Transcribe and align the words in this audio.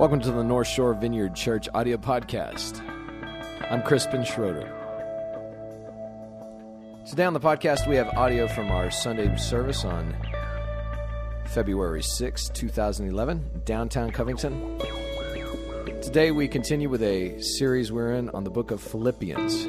Welcome 0.00 0.20
to 0.20 0.32
the 0.32 0.42
North 0.42 0.66
Shore 0.66 0.94
Vineyard 0.94 1.34
Church 1.34 1.68
audio 1.74 1.98
podcast. 1.98 2.80
I'm 3.70 3.82
Crispin 3.82 4.24
Schroeder. 4.24 4.66
Today 7.06 7.24
on 7.24 7.34
the 7.34 7.38
podcast, 7.38 7.86
we 7.86 7.96
have 7.96 8.08
audio 8.16 8.48
from 8.48 8.70
our 8.70 8.90
Sunday 8.90 9.36
service 9.36 9.84
on 9.84 10.16
February 11.44 12.02
6, 12.02 12.48
2011, 12.48 13.60
downtown 13.66 14.10
Covington. 14.10 14.80
Today, 16.00 16.30
we 16.30 16.48
continue 16.48 16.88
with 16.88 17.02
a 17.02 17.38
series 17.38 17.92
we're 17.92 18.14
in 18.14 18.30
on 18.30 18.44
the 18.44 18.50
book 18.50 18.70
of 18.70 18.80
Philippians. 18.80 19.66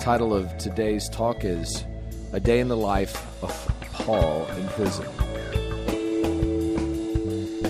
Title 0.00 0.32
of 0.32 0.56
today's 0.58 1.08
talk 1.08 1.44
is 1.44 1.84
A 2.32 2.38
Day 2.38 2.60
in 2.60 2.68
the 2.68 2.76
Life 2.76 3.42
of 3.42 3.74
Paul 3.94 4.46
in 4.46 4.68
Prison. 4.68 5.08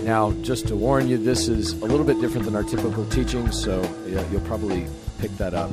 Now, 0.05 0.33
just 0.43 0.69
to 0.69 0.77
warn 0.77 1.09
you, 1.09 1.17
this 1.17 1.49
is 1.49 1.73
a 1.73 1.87
little 1.87 2.05
bit 2.05 2.21
different 2.21 2.45
than 2.45 2.55
our 2.55 2.63
typical 2.63 3.07
teaching, 3.07 3.51
so 3.51 3.83
you'll 4.07 4.43
probably 4.43 4.87
pick 5.19 5.31
that 5.39 5.55
up 5.55 5.71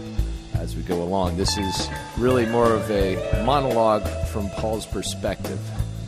as 0.54 0.74
we 0.74 0.84
go 0.84 1.04
along. 1.04 1.36
This 1.36 1.58
is 1.58 1.90
really 2.18 2.46
more 2.46 2.72
of 2.72 2.90
a 2.90 3.44
monologue 3.46 4.08
from 4.28 4.50
Paul's 4.52 4.86
perspective 4.86 5.60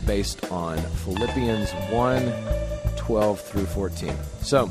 based 0.06 0.50
on 0.50 0.78
Philippians 0.78 1.70
1 1.90 2.32
12 2.96 3.40
through 3.40 3.66
14. 3.66 4.16
So, 4.40 4.68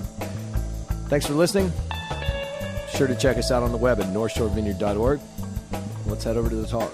thanks 1.07 1.27
for 1.27 1.33
listening. 1.33 1.71
Sure 2.89 3.05
to 3.05 3.15
check 3.15 3.37
us 3.37 3.51
out 3.51 3.61
on 3.61 3.71
the 3.71 3.77
web 3.77 3.99
at 3.99 4.07
northshorevineyard.org. 4.07 5.19
Let's 6.07 6.23
head 6.23 6.37
over 6.37 6.49
to 6.49 6.55
the 6.55 6.67
talk. 6.67 6.91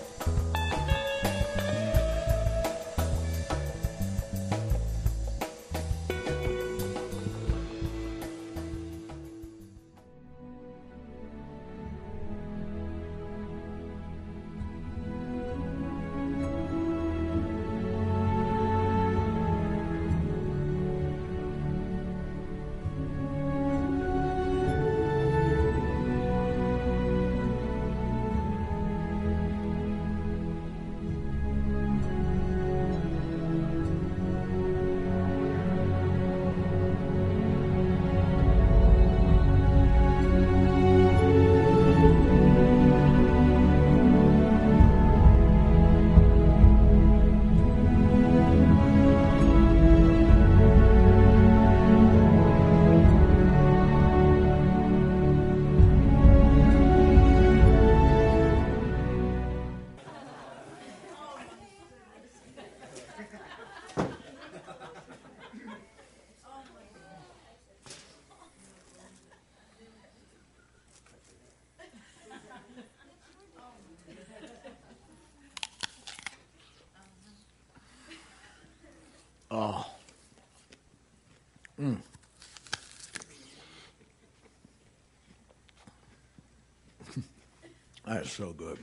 That's 88.10 88.32
so 88.32 88.54
good. 88.54 88.80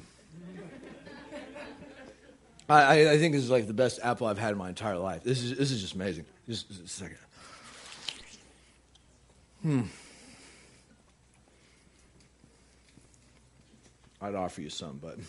I, 2.69 3.11
I 3.11 3.19
think 3.19 3.35
this 3.35 3.43
is 3.43 3.51
like 3.51 3.67
the 3.67 3.75
best 3.75 3.99
apple 4.03 4.29
I've 4.29 4.39
had 4.39 4.53
in 4.53 4.59
my 4.59 4.69
entire 4.69 4.99
life. 4.99 5.25
This 5.25 5.43
is, 5.43 5.59
this 5.59 5.73
is 5.73 5.81
just 5.81 5.95
amazing. 5.95 6.27
Just, 6.49 6.69
just 6.69 6.85
a 6.85 6.89
second. 6.89 7.19
Hmm. 9.63 9.83
I'd 14.23 14.37
offer 14.37 14.61
you 14.61 14.71
some, 14.71 14.99
but. 15.03 15.19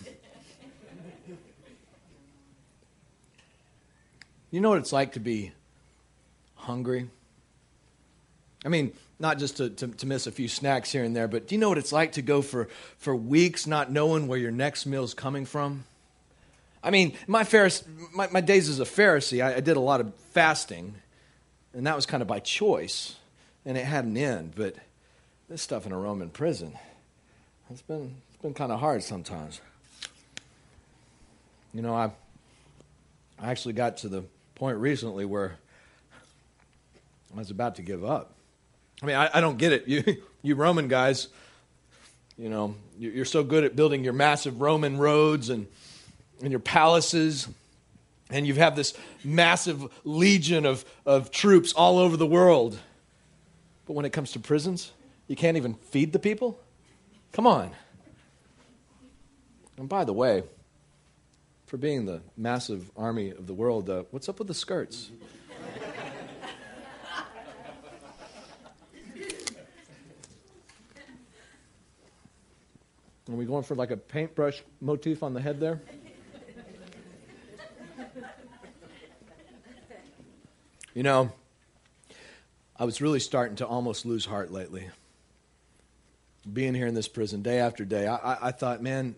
You 4.50 4.62
know 4.62 4.70
what 4.70 4.80
it's 4.80 4.94
like 4.94 5.12
to 5.14 5.20
be 5.20 5.52
hungry? 6.56 7.10
I 8.64 8.70
mean, 8.70 8.94
not 9.20 9.40
just 9.40 9.58
to, 9.58 9.70
to, 9.70 9.88
to, 9.88 10.06
miss 10.06 10.28
a 10.28 10.32
few 10.32 10.48
snacks 10.48 10.92
here 10.92 11.04
and 11.04 11.16
there, 11.16 11.28
but 11.28 11.48
do 11.48 11.56
you 11.56 11.60
know 11.60 11.70
what 11.70 11.78
it's 11.78 11.92
like 11.92 12.14
to 12.14 12.22
go 12.22 12.42
for, 12.42 12.68
for 12.98 13.16
weeks 13.16 13.66
not 13.66 13.92
knowing 13.92 14.28
where 14.28 14.38
your 14.38 14.52
next 14.52 14.86
meal 14.86 15.04
is 15.04 15.14
coming 15.14 15.46
from? 15.46 15.86
I 16.84 16.92
mean, 16.92 17.14
my, 17.26 17.44
Pharise- 17.44 17.84
my, 18.14 18.28
my 18.32 18.42
days 18.42 18.70
as 18.70 18.80
a 18.80 18.86
Pharisee, 18.86 19.44
I, 19.44 19.56
I 19.56 19.60
did 19.60 19.76
a 19.76 19.82
lot 19.82 20.02
of 20.02 20.14
fasting, 20.32 20.96
and 21.74 21.88
that 21.88 21.96
was 21.96 22.06
kind 22.06 22.22
of 22.22 22.28
by 22.28 22.40
choice, 22.40 23.16
and 23.66 23.78
it 23.78 23.86
had 23.86 24.06
an 24.06 24.16
end. 24.16 24.54
But 24.56 24.76
this 25.50 25.62
stuff 25.62 25.86
in 25.86 25.92
a 25.92 25.98
Roman 25.98 26.30
prison, 26.30 26.78
it's 27.72 27.82
been, 27.82 28.16
it's 28.34 28.42
been 28.42 28.54
kind 28.54 28.72
of 28.72 28.80
hard 28.80 29.02
sometimes. 29.02 29.62
You 31.74 31.82
know, 31.82 31.96
I, 31.96 32.12
I 33.40 33.52
actually 33.52 33.74
got 33.74 33.98
to 33.98 34.10
the 34.10 34.24
point 34.56 34.78
recently 34.78 35.26
where 35.26 35.58
I 37.36 37.40
was 37.40 37.52
about 37.52 37.76
to 37.76 37.82
give 37.82 38.06
up. 38.06 38.37
I 39.02 39.06
mean, 39.06 39.16
I, 39.16 39.30
I 39.34 39.42
don't 39.42 39.58
get 39.58 39.72
it. 39.72 39.88
You, 39.88 40.04
you 40.42 40.56
Roman 40.56 40.88
guys, 40.88 41.28
you 42.38 42.50
know, 42.50 42.76
you're 43.00 43.26
so 43.26 43.44
good 43.44 43.64
at 43.64 43.76
building 43.76 44.04
your 44.04 44.14
massive 44.14 44.62
Roman 44.62 44.98
roads 44.98 45.50
and, 45.50 45.68
and 46.42 46.52
your 46.52 46.60
palaces, 46.60 47.48
and 48.30 48.46
you 48.48 48.56
have 48.56 48.76
this 48.76 48.94
massive 49.24 49.84
legion 50.04 50.66
of, 50.66 50.84
of 51.06 51.32
troops 51.32 51.74
all 51.74 52.00
over 52.00 52.18
the 52.18 52.28
world. 52.28 52.78
But 53.86 53.94
when 53.94 54.06
it 54.06 54.12
comes 54.12 54.32
to 54.34 54.40
prisons, 54.40 54.92
you 55.28 55.36
can't 55.36 55.58
even 55.58 55.76
feed 55.76 56.14
the 56.14 56.20
people? 56.20 56.60
Come 57.32 57.48
on. 57.48 57.72
And 59.78 59.88
by 59.88 60.04
the 60.04 60.14
way, 60.14 60.44
for 61.68 61.78
being 61.78 62.06
the 62.06 62.22
massive 62.36 62.90
army 62.98 63.30
of 63.30 63.46
the 63.46 63.54
world, 63.54 63.90
uh, 63.90 64.04
what's 64.12 64.28
up 64.28 64.40
with 64.40 64.48
the 64.48 64.54
skirts? 64.54 65.12
Are 73.30 73.36
we 73.36 73.46
going 73.46 73.64
for 73.64 73.76
like 73.76 73.92
a 73.92 73.98
paintbrush 73.98 74.62
motif 74.80 75.22
on 75.22 75.34
the 75.34 75.42
head 75.42 75.60
there? 75.60 75.82
You 80.94 81.04
know, 81.04 81.32
I 82.76 82.86
was 82.86 83.02
really 83.02 83.20
starting 83.20 83.58
to 83.58 83.68
almost 83.68 84.06
lose 84.06 84.26
heart 84.26 84.52
lately. 84.52 84.90
Being 86.52 86.74
here 86.74 86.88
in 86.88 86.96
this 86.96 87.08
prison 87.08 87.42
day 87.42 87.60
after 87.60 87.86
day, 87.86 88.08
I, 88.08 88.16
I, 88.16 88.38
I 88.48 88.52
thought, 88.52 88.82
man, 88.82 89.16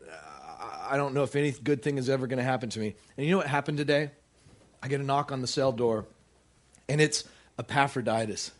I 0.89 0.97
don't 0.97 1.13
know 1.13 1.23
if 1.23 1.35
any 1.35 1.51
good 1.51 1.83
thing 1.83 1.97
is 1.97 2.09
ever 2.09 2.25
going 2.25 2.39
to 2.39 2.43
happen 2.43 2.69
to 2.71 2.79
me. 2.79 2.95
And 3.15 3.25
you 3.25 3.31
know 3.31 3.37
what 3.37 3.47
happened 3.47 3.77
today? 3.77 4.11
I 4.81 4.87
get 4.87 4.99
a 4.99 5.03
knock 5.03 5.31
on 5.31 5.41
the 5.41 5.47
cell 5.47 5.71
door, 5.71 6.05
and 6.89 6.99
it's 6.99 7.23
Epaphroditus. 7.59 8.51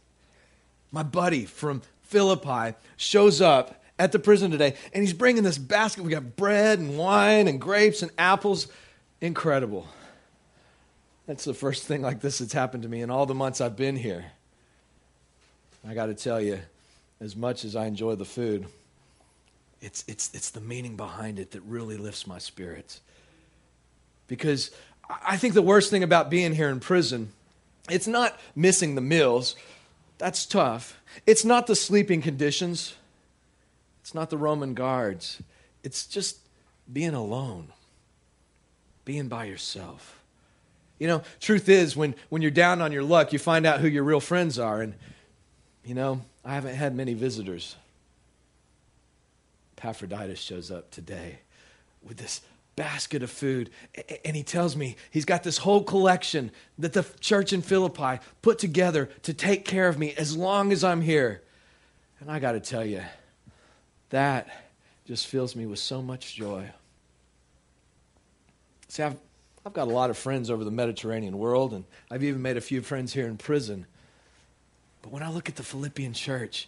My 0.92 1.04
buddy 1.04 1.46
from 1.46 1.82
Philippi 2.04 2.78
shows 2.98 3.42
up 3.42 3.79
at 4.00 4.14
the 4.14 4.20
prison 4.20 4.50
today, 4.50 4.76
and 4.94 5.04
he's 5.04 5.14
bringing 5.14 5.44
this 5.44 5.58
basket. 5.58 6.04
We 6.04 6.12
got 6.12 6.38
bread 6.38 6.80
and 6.80 6.98
wine 6.98 7.48
and 7.48 7.60
grapes 7.60 8.02
and 8.02 8.10
apples. 8.18 8.68
Incredible. 9.20 9.86
That's 11.28 11.44
the 11.44 11.54
first 11.54 11.84
thing 11.84 12.02
like 12.02 12.22
this 12.22 12.40
that's 12.40 12.54
happened 12.54 12.84
to 12.84 12.90
me 12.90 13.02
in 13.02 13.12
all 13.12 13.26
the 13.26 13.36
months 13.36 13.62
I've 13.62 13.76
been 13.76 13.98
here. 13.98 14.26
I 15.88 15.94
got 15.94 16.08
to 16.08 16.16
tell 16.16 16.42
you, 16.42 16.60
as 17.22 17.36
much 17.36 17.66
as 17.66 17.76
I 17.76 17.86
enjoy 17.86 18.16
the 18.16 18.26
food, 18.26 18.66
it's, 19.82 20.04
it's, 20.08 20.34
it's 20.34 20.50
the 20.50 20.62
meaning 20.62 20.96
behind 20.96 21.38
it 21.38 21.52
that 21.52 21.62
really 21.62 21.98
lifts 21.98 22.26
my 22.26 22.40
spirits. 22.40 23.02
Because 24.28 24.72
I 25.10 25.38
think 25.38 25.54
the 25.54 25.62
worst 25.62 25.90
thing 25.90 26.04
about 26.04 26.30
being 26.30 26.56
here 26.56 26.70
in 26.70 26.80
prison, 26.80 27.32
it's 27.90 28.08
not 28.08 28.40
missing 28.56 28.96
the 28.96 29.02
meals. 29.02 29.56
That's 30.18 30.46
tough. 30.46 31.00
It's 31.26 31.46
not 31.46 31.68
the 31.68 31.76
sleeping 31.76 32.22
conditions. 32.22 32.96
It's 34.10 34.16
not 34.16 34.32
the 34.32 34.40
Roman 34.40 34.74
guards. 34.74 35.40
It's 35.84 36.08
just 36.08 36.40
being 36.92 37.14
alone, 37.14 37.68
being 39.06 39.28
by 39.28 39.46
yourself. 39.46 40.24
You 40.98 41.06
know, 41.06 41.22
truth 41.40 41.70
is, 41.70 41.96
when, 41.96 42.16
when 42.30 42.42
you're 42.42 42.50
down 42.50 42.82
on 42.82 42.92
your 42.92 43.04
luck, 43.04 43.34
you 43.34 43.38
find 43.38 43.68
out 43.68 43.82
who 43.82 43.88
your 43.88 44.02
real 44.02 44.20
friends 44.20 44.58
are. 44.58 44.82
And 44.82 44.96
you 45.86 45.94
know, 45.94 46.22
I 46.44 46.56
haven't 46.56 46.74
had 46.74 46.96
many 46.96 47.14
visitors. 47.14 47.76
Epaphroditus 49.78 50.40
shows 50.40 50.72
up 50.72 50.90
today 50.90 51.38
with 52.02 52.18
this 52.18 52.42
basket 52.76 53.22
of 53.22 53.30
food. 53.30 53.70
And 54.26 54.36
he 54.36 54.42
tells 54.42 54.76
me 54.76 54.96
he's 55.12 55.26
got 55.26 55.44
this 55.44 55.60
whole 55.60 55.84
collection 55.84 56.50
that 56.80 56.94
the 56.94 57.06
church 57.20 57.54
in 57.54 57.62
Philippi 57.62 58.24
put 58.42 58.58
together 58.58 59.08
to 59.22 59.36
take 59.36 59.66
care 59.66 59.88
of 59.88 60.00
me 60.00 60.16
as 60.18 60.36
long 60.36 60.72
as 60.72 60.84
I'm 60.84 61.02
here. 61.02 61.44
And 62.20 62.32
I 62.32 62.40
got 62.40 62.54
to 62.54 62.60
tell 62.60 62.84
you, 62.84 63.04
that 64.10 64.48
just 65.06 65.28
fills 65.28 65.56
me 65.56 65.66
with 65.66 65.80
so 65.80 66.02
much 66.02 66.36
joy. 66.36 66.70
See, 68.88 69.04
I've, 69.04 69.18
I've 69.66 69.74
got 69.74 69.88
a 69.88 69.92
lot 69.92 70.10
of 70.10 70.18
friends 70.18 70.50
over 70.50 70.64
the 70.64 70.72
Mediterranean 70.72 71.38
world, 71.38 71.74
and 71.74 71.86
I've 72.10 72.24
even 72.24 72.42
made 72.42 72.58
a 72.58 72.62
few 72.62 72.82
friends 72.82 73.14
here 73.14 73.28
in 73.28 73.38
prison. 73.38 73.86
But 75.02 75.12
when 75.12 75.24
I 75.24 75.30
look 75.30 75.48
at 75.48 75.56
the 75.56 75.64
Philippian 75.64 76.14
church, 76.14 76.68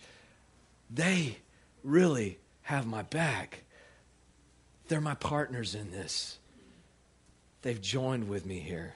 they 0.90 1.38
really 1.84 2.38
have 2.64 2.86
my 2.86 3.02
back. 3.02 3.64
They're 4.88 5.02
my 5.02 5.16
partners 5.16 5.74
in 5.76 5.92
this. 5.92 6.38
They've 7.62 7.82
joined 7.82 8.28
with 8.28 8.46
me 8.46 8.60
here. 8.60 8.94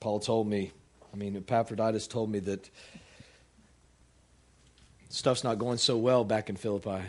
Paul 0.00 0.20
told 0.20 0.46
me, 0.46 0.72
I 1.12 1.16
mean, 1.16 1.36
Epaphroditus 1.36 2.06
told 2.06 2.30
me 2.30 2.38
that 2.40 2.70
stuff's 5.08 5.44
not 5.44 5.58
going 5.58 5.78
so 5.78 5.96
well 5.96 6.24
back 6.24 6.48
in 6.48 6.56
Philippi. 6.56 7.02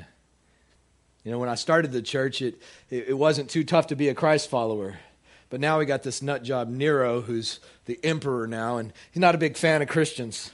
You 1.24 1.32
know, 1.32 1.40
when 1.40 1.50
I 1.50 1.56
started 1.56 1.92
the 1.92 2.02
church, 2.02 2.42
it, 2.42 2.62
it, 2.90 3.18
wasn't 3.18 3.50
too 3.50 3.66
tough 3.66 3.88
to 3.88 3.96
be 3.96 4.08
a 4.08 4.14
Christ 4.14 4.50
follower. 4.50 4.98
But 5.50 5.60
now 5.60 5.80
we 5.80 5.86
got 5.86 6.04
this 6.04 6.22
nut 6.22 6.44
job 6.44 6.70
Nero, 6.70 7.22
who's 7.22 7.60
the 7.86 8.00
emperor 8.04 8.48
now, 8.48 8.78
and 8.78 8.94
he's 9.12 9.20
not 9.20 9.36
a 9.36 9.38
big 9.38 9.58
fan 9.58 9.82
of 9.82 9.90
Christians. 9.90 10.52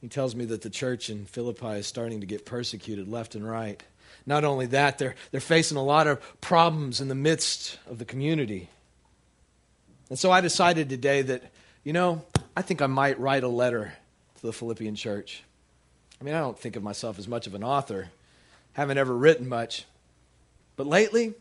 He 0.00 0.08
tells 0.08 0.34
me 0.34 0.44
that 0.44 0.62
the 0.62 0.70
church 0.70 1.10
in 1.10 1.24
Philippi 1.24 1.78
is 1.78 1.86
starting 1.86 2.20
to 2.20 2.26
get 2.26 2.44
persecuted 2.44 3.08
left 3.08 3.34
and 3.34 3.48
right. 3.48 3.82
Not 4.26 4.44
only 4.44 4.66
that, 4.66 4.98
they're, 4.98 5.14
they're 5.30 5.40
facing 5.40 5.76
a 5.76 5.82
lot 5.82 6.06
of 6.06 6.40
problems 6.40 7.00
in 7.00 7.08
the 7.08 7.14
midst 7.14 7.78
of 7.88 7.98
the 7.98 8.04
community. 8.04 8.68
And 10.08 10.18
so 10.18 10.30
I 10.30 10.40
decided 10.40 10.88
today 10.88 11.22
that, 11.22 11.42
you 11.82 11.92
know, 11.92 12.22
I 12.56 12.62
think 12.62 12.80
I 12.80 12.86
might 12.86 13.18
write 13.18 13.44
a 13.44 13.48
letter 13.48 13.94
to 14.36 14.42
the 14.42 14.52
Philippian 14.52 14.94
church. 14.94 15.42
I 16.24 16.26
mean, 16.26 16.36
I 16.36 16.40
don't 16.40 16.58
think 16.58 16.74
of 16.76 16.82
myself 16.82 17.18
as 17.18 17.28
much 17.28 17.46
of 17.46 17.54
an 17.54 17.62
author, 17.62 18.08
haven't 18.72 18.96
ever 18.96 19.14
written 19.14 19.46
much. 19.46 19.84
But 20.74 20.86
lately, 20.86 21.34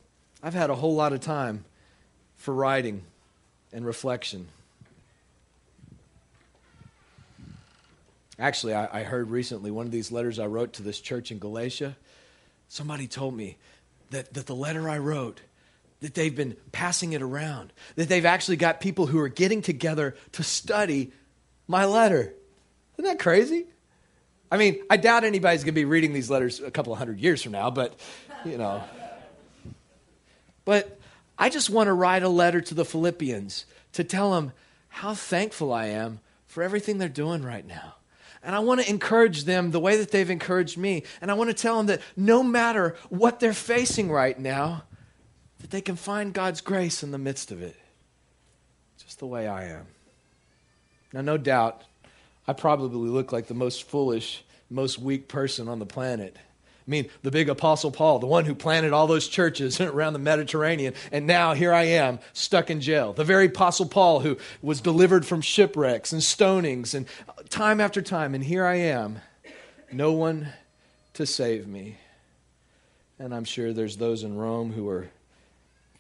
I've 0.44 0.54
had 0.54 0.70
a 0.70 0.76
whole 0.76 0.94
lot 0.94 1.14
of 1.14 1.22
time 1.22 1.64
for 2.36 2.54
writing 2.54 3.04
and 3.72 3.86
reflection. 3.86 4.50
Actually, 8.38 8.74
I, 8.74 9.00
I, 9.00 9.04
heard 9.04 9.30
recently 9.32 9.72
one 9.72 9.86
of 9.86 9.94
these 9.94 10.12
letters 10.12 10.38
I 10.38 10.48
wrote 10.48 10.74
to 10.74 10.84
this 10.84 11.00
church 11.00 11.32
in 11.32 11.40
Galatia. 11.40 11.96
Somebody 12.68 13.08
told 13.08 13.38
me 13.38 13.56
that, 14.10 14.34
that 14.34 14.48
the 14.48 14.56
letter 14.56 14.90
I 14.90 14.98
wrote, 14.98 15.40
that 16.02 16.14
they've 16.14 16.36
been 16.36 16.58
passing 16.74 17.14
it 17.14 17.22
around, 17.22 17.72
that 17.96 18.10
they've 18.10 18.26
actually 18.26 18.58
got 18.58 18.82
people 18.82 19.06
who 19.06 19.20
are 19.20 19.30
getting 19.30 19.62
together 19.62 20.18
to 20.34 20.44
study 20.44 21.14
my 21.70 21.86
letter. 21.86 22.34
Isn't 22.98 23.06
that 23.06 23.20
crazy? 23.20 23.68
I 24.54 24.58
mean, 24.58 24.84
I 24.88 24.98
doubt 24.98 25.24
anybody's 25.24 25.64
going 25.64 25.74
to 25.74 25.82
be 25.82 25.84
reading 25.84 26.14
these 26.14 26.30
letters 26.30 26.60
a 26.60 26.70
couple 26.70 26.94
of 26.94 27.00
hundred 27.00 27.20
years 27.20 27.42
from 27.42 27.54
now, 27.54 27.72
but, 27.72 28.00
you 28.46 28.60
know. 28.60 28.84
But 30.64 31.00
I 31.40 31.50
just 31.50 31.72
want 31.72 31.88
to 31.88 31.94
write 31.94 32.22
a 32.22 32.30
letter 32.30 32.62
to 32.62 32.76
the 32.76 32.86
Philippians 32.86 33.66
to 33.94 34.04
tell 34.04 34.32
them 34.34 34.52
how 34.90 35.16
thankful 35.16 35.74
I 35.74 35.88
am 35.88 36.20
for 36.46 36.62
everything 36.62 37.00
they're 37.00 37.10
doing 37.10 37.42
right 37.42 37.66
now. 37.66 37.96
And 38.44 38.54
I 38.54 38.60
want 38.60 38.80
to 38.82 38.88
encourage 38.88 39.46
them 39.46 39.72
the 39.72 39.80
way 39.80 39.98
that 39.98 40.12
they've 40.12 40.30
encouraged 40.30 40.78
me. 40.78 41.02
And 41.20 41.32
I 41.32 41.34
want 41.34 41.50
to 41.50 41.56
tell 41.56 41.78
them 41.78 41.88
that 41.88 42.02
no 42.16 42.44
matter 42.44 42.96
what 43.10 43.40
they're 43.40 43.54
facing 43.54 44.12
right 44.12 44.38
now, 44.38 44.84
that 45.62 45.72
they 45.72 45.82
can 45.82 45.96
find 45.96 46.32
God's 46.32 46.62
grace 46.62 47.02
in 47.02 47.10
the 47.10 47.18
midst 47.18 47.52
of 47.52 47.64
it. 47.64 47.76
Just 49.00 49.18
the 49.18 49.26
way 49.26 49.48
I 49.48 49.70
am. 49.70 49.88
Now, 51.12 51.22
no 51.22 51.38
doubt, 51.38 51.86
I 52.48 52.54
probably 52.54 53.10
look 53.10 53.32
like 53.32 53.48
the 53.48 53.54
most 53.54 53.84
foolish, 53.84 54.44
most 54.70 55.00
weak 55.00 55.28
person 55.28 55.68
on 55.68 55.80
the 55.80 55.86
planet. 55.86 56.36
I 56.86 56.92
mean, 56.92 57.10
the 57.22 57.32
big 57.32 57.48
apostle 57.48 57.92
Paul, 57.92 58.20
the 58.20 58.28
one 58.28 58.44
who 58.44 58.54
planted 58.54 58.92
all 58.92 59.08
those 59.08 59.30
churches 59.30 59.80
around 59.82 60.14
the 60.14 60.20
Mediterranean, 60.20 60.94
and 61.14 61.26
now 61.26 61.54
here 61.54 61.74
I 61.74 61.84
am, 61.84 62.20
stuck 62.34 62.70
in 62.70 62.82
jail. 62.82 63.14
The 63.14 63.24
very 63.24 63.46
apostle 63.46 63.86
Paul 63.86 64.20
who 64.20 64.38
was 64.62 64.82
delivered 64.82 65.26
from 65.26 65.40
shipwrecks 65.40 66.12
and 66.12 66.22
stonings 66.22 66.94
and 66.94 67.06
time 67.50 67.80
after 67.80 68.02
time, 68.02 68.36
and 68.36 68.44
here 68.44 68.66
I 68.66 68.76
am, 68.76 69.20
no 69.92 70.12
one 70.12 70.50
to 71.14 71.26
save 71.26 71.68
me. 71.68 71.98
And 73.18 73.34
I'm 73.34 73.46
sure 73.46 73.72
there's 73.72 73.98
those 73.98 74.24
in 74.24 74.36
Rome 74.36 74.74
who 74.74 74.90
are 74.90 75.10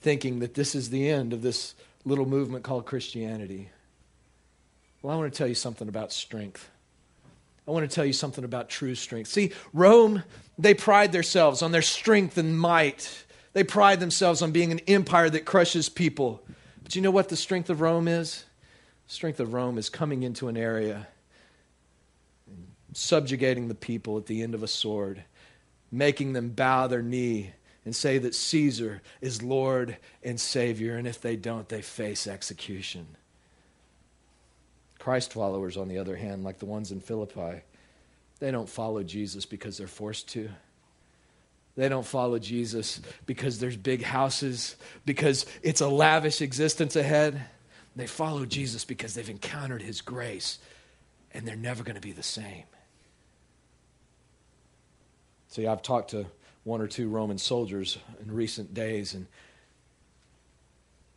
thinking 0.01 0.39
that 0.39 0.55
this 0.55 0.75
is 0.75 0.89
the 0.89 1.07
end 1.09 1.31
of 1.31 1.41
this 1.41 1.75
little 2.03 2.25
movement 2.25 2.65
called 2.65 2.85
Christianity. 2.85 3.69
Well, 5.03 5.13
I 5.13 5.19
want 5.19 5.33
to 5.33 5.38
tell 5.38 5.47
you 5.47 5.53
something 5.53 5.89
about 5.89 6.13
strength. 6.13 6.69
I 7.67 7.71
want 7.71 7.89
to 7.89 7.94
tell 7.94 8.05
you 8.05 8.13
something 8.13 8.45
about 8.45 8.69
true 8.69 8.95
strength. 8.95 9.29
See, 9.29 9.51
Rome, 9.73 10.23
they 10.57 10.73
pride 10.73 11.11
themselves 11.11 11.61
on 11.61 11.73
their 11.73 11.81
strength 11.81 12.38
and 12.38 12.57
might. 12.57 13.25
They 13.51 13.65
pride 13.65 14.00
themselves 14.00 14.41
on 14.41 14.51
being 14.51 14.71
an 14.71 14.79
empire 14.88 15.29
that 15.29 15.44
crushes 15.44 15.89
people. 15.89 16.41
But 16.83 16.95
you 16.95 17.01
know 17.01 17.11
what 17.11 17.27
the 17.27 17.35
strength 17.35 17.69
of 17.69 17.81
Rome 17.81 18.07
is? 18.07 18.45
The 19.07 19.13
strength 19.13 19.41
of 19.41 19.53
Rome 19.53 19.77
is 19.77 19.89
coming 19.89 20.23
into 20.23 20.47
an 20.47 20.55
area, 20.55 21.07
subjugating 22.94 23.67
the 23.67 23.75
people 23.75 24.17
at 24.17 24.27
the 24.27 24.41
end 24.41 24.55
of 24.55 24.63
a 24.63 24.67
sword, 24.67 25.21
making 25.91 26.31
them 26.31 26.50
bow 26.50 26.88
their 26.88 27.01
knee 27.01 27.51
and 27.83 27.94
say 27.94 28.19
that 28.19 28.35
Caesar 28.35 29.01
is 29.19 29.44
Lord 29.44 29.97
and 30.23 30.39
Savior, 30.39 30.95
and 30.95 31.05
if 31.05 31.19
they 31.19 31.35
don't, 31.35 31.67
they 31.67 31.81
face 31.81 32.25
execution. 32.25 33.17
Christ 35.03 35.33
followers, 35.33 35.75
on 35.75 35.89
the 35.89 35.97
other 35.97 36.15
hand, 36.15 36.45
like 36.45 36.59
the 36.59 36.65
ones 36.65 36.94
in 36.94 37.01
Philippi, 37.01 37.61
they 38.39 38.51
don't 38.51 38.69
follow 38.69 39.03
Jesus 39.03 39.45
because 39.45 39.77
they're 39.77 39.85
forced 39.85 40.29
to. 40.29 40.47
They 41.75 41.89
don't 41.89 42.05
follow 42.05 42.39
Jesus 42.39 43.01
because 43.25 43.60
there's 43.60 43.75
big 43.75 44.01
houses, 44.01 44.77
because 45.05 45.45
it's 45.62 45.81
a 45.81 45.89
lavish 45.89 46.41
existence 46.41 46.95
ahead. 46.95 47.43
They 47.98 48.07
follow 48.07 48.45
Jesus 48.45 48.86
because 48.86 49.13
they've 49.13 49.29
encountered 49.29 49.81
his 49.81 50.00
grace 50.00 50.57
and 51.33 51.45
they're 51.45 51.57
never 51.57 51.83
going 51.83 51.95
to 51.95 52.01
be 52.01 52.13
the 52.13 52.24
same. 52.24 52.63
See, 55.50 55.67
I've 55.67 55.81
talked 55.81 56.12
to 56.12 56.27
one 56.63 56.79
or 56.79 56.88
two 56.88 57.10
Roman 57.10 57.38
soldiers 57.38 57.98
in 58.24 58.33
recent 58.33 58.74
days, 58.74 59.15
and 59.15 59.27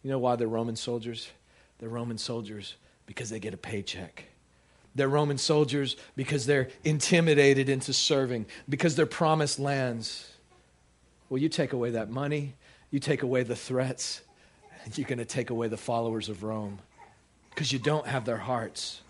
you 0.02 0.10
know 0.10 0.18
why 0.18 0.34
they're 0.34 0.48
Roman 0.48 0.74
soldiers? 0.74 1.30
They're 1.78 1.88
Roman 1.88 2.18
soldiers 2.18 2.74
because 3.06 3.30
they 3.30 3.38
get 3.38 3.54
a 3.54 3.58
paycheck. 3.58 4.24
They're 4.94 5.08
Roman 5.08 5.38
soldiers 5.38 5.96
because 6.16 6.46
they're 6.46 6.68
intimidated 6.84 7.68
into 7.68 7.92
serving, 7.92 8.46
because 8.68 8.96
they're 8.96 9.06
promised 9.06 9.58
lands. 9.58 10.32
Well, 11.28 11.40
you 11.40 11.48
take 11.48 11.72
away 11.72 11.90
that 11.90 12.10
money, 12.10 12.54
you 12.90 12.98
take 12.98 13.22
away 13.22 13.42
the 13.42 13.56
threats, 13.56 14.22
and 14.84 14.96
you're 14.96 15.08
going 15.08 15.18
to 15.18 15.24
take 15.24 15.50
away 15.50 15.68
the 15.68 15.76
followers 15.76 16.28
of 16.28 16.42
Rome 16.42 16.78
because 17.50 17.72
you 17.72 17.78
don't 17.78 18.06
have 18.06 18.24
their 18.24 18.36
hearts. 18.36 19.00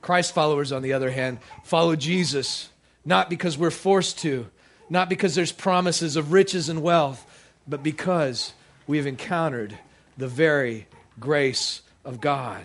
Christ 0.00 0.34
followers, 0.34 0.72
on 0.72 0.82
the 0.82 0.92
other 0.92 1.10
hand, 1.10 1.38
follow 1.64 1.96
Jesus 1.96 2.70
not 3.04 3.30
because 3.30 3.56
we're 3.56 3.70
forced 3.70 4.18
to, 4.18 4.48
not 4.90 5.08
because 5.08 5.34
there's 5.34 5.52
promises 5.52 6.16
of 6.16 6.32
riches 6.32 6.68
and 6.68 6.82
wealth, 6.82 7.24
but 7.66 7.82
because 7.82 8.52
we 8.86 8.96
have 8.98 9.06
encountered 9.06 9.78
the 10.16 10.28
very 10.28 10.86
grace 11.18 11.82
of 12.08 12.22
God, 12.22 12.64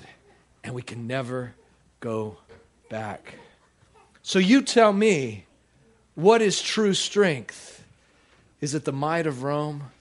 and 0.64 0.74
we 0.74 0.82
can 0.82 1.06
never 1.06 1.54
go 2.00 2.38
back. 2.90 3.36
So 4.22 4.40
you 4.40 4.62
tell 4.62 4.94
me, 4.94 5.44
what 6.16 6.42
is 6.42 6.62
true 6.62 6.94
strength? 6.94 7.84
Is 8.62 8.74
it 8.74 8.86
the 8.86 8.94
might 8.94 9.28
of 9.28 9.44
Rome, 9.44 9.92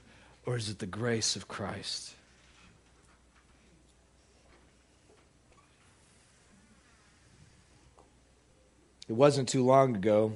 or 0.46 0.54
is 0.54 0.68
it 0.68 0.78
the 0.78 0.86
grace 0.86 1.34
of 1.34 1.48
Christ? 1.48 2.14
It 9.08 9.14
wasn't 9.14 9.48
too 9.48 9.64
long 9.64 9.96
ago 9.96 10.34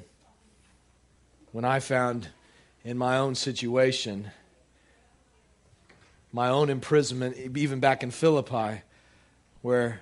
when 1.53 1.65
I 1.65 1.79
found 1.79 2.31
in 2.85 2.99
my 2.99 3.19
own 3.19 3.37
situation, 3.37 4.33
my 6.33 6.49
own 6.49 6.71
imprisonment, 6.71 7.37
even 7.57 7.79
back 7.79 8.03
in 8.03 8.11
Philippi, 8.11 8.83
where 9.67 9.99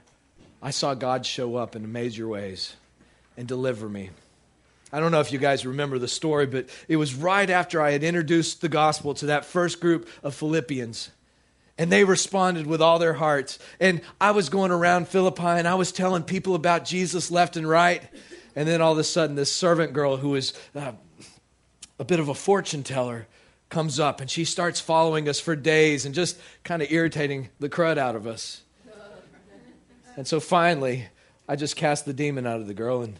I 0.60 0.72
saw 0.72 0.92
God 0.92 1.24
show 1.24 1.56
up 1.56 1.74
in 1.74 1.90
major 1.90 2.28
ways 2.28 2.76
and 3.34 3.48
deliver 3.48 3.88
me. 3.88 4.10
I 4.92 5.00
don't 5.00 5.10
know 5.10 5.20
if 5.20 5.32
you 5.32 5.38
guys 5.38 5.64
remember 5.64 5.98
the 5.98 6.06
story, 6.06 6.44
but 6.44 6.68
it 6.86 6.96
was 6.96 7.14
right 7.14 7.48
after 7.48 7.80
I 7.80 7.92
had 7.92 8.04
introduced 8.04 8.60
the 8.60 8.68
gospel 8.68 9.14
to 9.14 9.26
that 9.26 9.46
first 9.46 9.80
group 9.80 10.06
of 10.22 10.34
Philippians. 10.34 11.10
And 11.78 11.90
they 11.90 12.04
responded 12.04 12.66
with 12.66 12.82
all 12.82 12.98
their 12.98 13.14
hearts. 13.14 13.58
And 13.80 14.02
I 14.20 14.32
was 14.32 14.50
going 14.50 14.70
around 14.70 15.08
Philippi 15.08 15.42
and 15.44 15.66
I 15.66 15.76
was 15.76 15.92
telling 15.92 16.24
people 16.24 16.54
about 16.54 16.84
Jesus 16.84 17.30
left 17.30 17.56
and 17.56 17.66
right. 17.66 18.02
And 18.54 18.68
then 18.68 18.82
all 18.82 18.92
of 18.92 18.98
a 18.98 19.04
sudden, 19.04 19.34
this 19.34 19.50
servant 19.50 19.94
girl 19.94 20.18
who 20.18 20.28
was 20.28 20.52
uh, 20.76 20.92
a 21.98 22.04
bit 22.04 22.20
of 22.20 22.28
a 22.28 22.34
fortune 22.34 22.82
teller 22.82 23.28
comes 23.70 23.98
up 23.98 24.20
and 24.20 24.30
she 24.30 24.44
starts 24.44 24.78
following 24.78 25.26
us 25.26 25.40
for 25.40 25.56
days 25.56 26.04
and 26.04 26.14
just 26.14 26.38
kind 26.64 26.82
of 26.82 26.92
irritating 26.92 27.48
the 27.60 27.70
crud 27.70 27.96
out 27.96 28.14
of 28.14 28.26
us. 28.26 28.60
And 30.16 30.26
so 30.26 30.40
finally, 30.40 31.06
I 31.48 31.56
just 31.56 31.76
cast 31.76 32.04
the 32.04 32.12
demon 32.12 32.46
out 32.46 32.60
of 32.60 32.66
the 32.66 32.74
girl, 32.74 33.02
and 33.02 33.18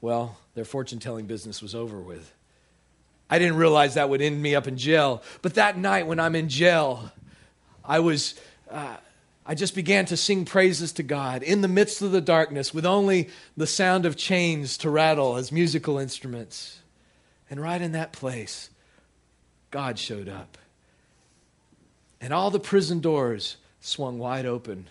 well, 0.00 0.38
their 0.54 0.64
fortune 0.64 0.98
telling 0.98 1.26
business 1.26 1.62
was 1.62 1.74
over 1.74 1.98
with. 1.98 2.32
I 3.30 3.38
didn't 3.38 3.56
realize 3.56 3.94
that 3.94 4.08
would 4.08 4.20
end 4.20 4.40
me 4.40 4.54
up 4.54 4.68
in 4.68 4.76
jail. 4.76 5.22
But 5.42 5.54
that 5.54 5.78
night 5.78 6.06
when 6.06 6.20
I'm 6.20 6.34
in 6.34 6.48
jail, 6.48 7.10
I 7.84 8.00
was. 8.00 8.34
Uh, 8.70 8.96
I 9.46 9.54
just 9.54 9.74
began 9.74 10.06
to 10.06 10.16
sing 10.16 10.46
praises 10.46 10.92
to 10.92 11.02
God 11.02 11.42
in 11.42 11.60
the 11.60 11.68
midst 11.68 12.00
of 12.00 12.12
the 12.12 12.22
darkness 12.22 12.72
with 12.72 12.86
only 12.86 13.28
the 13.58 13.66
sound 13.66 14.06
of 14.06 14.16
chains 14.16 14.78
to 14.78 14.88
rattle 14.88 15.36
as 15.36 15.52
musical 15.52 15.98
instruments. 15.98 16.78
And 17.50 17.60
right 17.60 17.80
in 17.80 17.92
that 17.92 18.12
place, 18.12 18.70
God 19.70 19.98
showed 19.98 20.30
up. 20.30 20.56
And 22.22 22.32
all 22.32 22.50
the 22.50 22.58
prison 22.58 23.00
doors 23.00 23.58
swung 23.80 24.18
wide 24.18 24.46
open. 24.46 24.88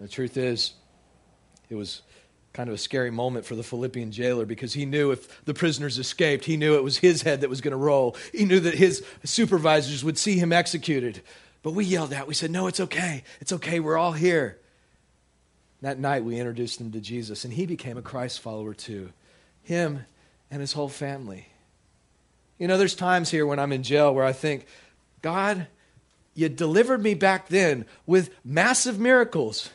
The 0.00 0.08
truth 0.08 0.36
is, 0.36 0.74
it 1.68 1.74
was 1.74 2.02
kind 2.52 2.68
of 2.68 2.74
a 2.74 2.78
scary 2.78 3.10
moment 3.10 3.44
for 3.44 3.54
the 3.54 3.62
Philippian 3.62 4.10
jailer 4.10 4.46
because 4.46 4.72
he 4.72 4.86
knew 4.86 5.10
if 5.10 5.44
the 5.44 5.52
prisoners 5.52 5.98
escaped, 5.98 6.46
he 6.46 6.56
knew 6.56 6.74
it 6.74 6.82
was 6.82 6.98
his 6.98 7.22
head 7.22 7.42
that 7.42 7.50
was 7.50 7.60
going 7.60 7.72
to 7.72 7.76
roll. 7.76 8.16
He 8.32 8.46
knew 8.46 8.60
that 8.60 8.74
his 8.74 9.04
supervisors 9.24 10.02
would 10.02 10.16
see 10.16 10.38
him 10.38 10.52
executed. 10.52 11.20
But 11.62 11.72
we 11.72 11.84
yelled 11.84 12.12
out, 12.12 12.26
we 12.26 12.34
said, 12.34 12.50
No, 12.50 12.66
it's 12.66 12.80
okay. 12.80 13.24
It's 13.40 13.52
okay. 13.52 13.80
We're 13.80 13.98
all 13.98 14.12
here. 14.12 14.58
That 15.82 15.98
night, 15.98 16.24
we 16.24 16.38
introduced 16.38 16.80
him 16.80 16.92
to 16.92 17.00
Jesus, 17.00 17.44
and 17.44 17.52
he 17.52 17.66
became 17.66 17.98
a 17.98 18.02
Christ 18.02 18.40
follower 18.40 18.72
too. 18.72 19.10
Him 19.62 20.06
and 20.50 20.60
his 20.60 20.72
whole 20.72 20.88
family. 20.88 21.48
You 22.58 22.68
know, 22.68 22.78
there's 22.78 22.94
times 22.94 23.30
here 23.30 23.46
when 23.46 23.58
I'm 23.58 23.72
in 23.72 23.82
jail 23.82 24.14
where 24.14 24.24
I 24.24 24.32
think, 24.32 24.66
God, 25.20 25.66
you 26.34 26.48
delivered 26.48 27.02
me 27.02 27.14
back 27.14 27.48
then 27.48 27.84
with 28.06 28.30
massive 28.44 28.98
miracles. 28.98 29.70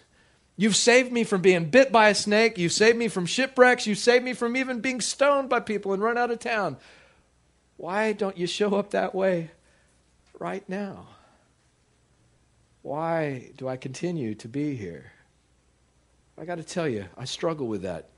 You've 0.62 0.76
saved 0.76 1.12
me 1.12 1.24
from 1.24 1.42
being 1.42 1.72
bit 1.72 1.92
by 1.92 2.10
a 2.10 2.14
snake. 2.14 2.60
You've 2.60 2.72
saved 2.72 2.96
me 2.96 3.08
from 3.08 3.26
shipwrecks. 3.26 3.88
You've 3.88 3.98
saved 3.98 4.24
me 4.24 4.34
from 4.34 4.56
even 4.56 4.80
being 4.80 5.02
stoned 5.02 5.50
by 5.50 5.60
people 5.60 5.92
and 5.92 6.04
run 6.04 6.20
out 6.20 6.30
of 6.30 6.38
town. 6.38 6.78
Why 7.78 8.14
don't 8.14 8.38
you 8.38 8.46
show 8.46 8.76
up 8.76 8.92
that 8.92 9.16
way 9.16 9.50
right 10.38 10.64
now? 10.70 11.08
Why 12.84 13.50
do 13.58 13.68
I 13.68 13.76
continue 13.76 14.36
to 14.36 14.48
be 14.48 14.76
here? 14.76 15.14
I 16.38 16.46
got 16.46 16.60
to 16.60 16.64
tell 16.64 16.88
you, 16.88 17.06
I 17.18 17.26
struggle 17.26 17.66
with 17.66 17.82
that. 17.82 18.10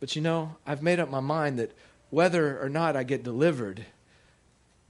But 0.00 0.16
you 0.16 0.22
know, 0.22 0.56
I've 0.66 0.82
made 0.82 0.98
up 0.98 1.10
my 1.10 1.20
mind 1.20 1.60
that 1.60 1.70
whether 2.10 2.60
or 2.60 2.68
not 2.68 2.96
I 2.96 3.04
get 3.04 3.22
delivered, 3.22 3.86